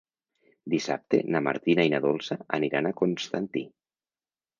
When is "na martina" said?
1.35-1.85